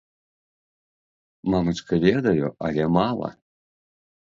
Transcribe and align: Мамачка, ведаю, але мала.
Мамачка, 1.55 1.93
ведаю, 2.07 2.51
але 2.71 2.83
мала. 2.99 3.29